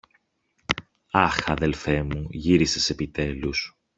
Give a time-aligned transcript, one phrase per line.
[1.11, 3.75] Αχ, αδελφέ μου, γύρισες επιτέλους!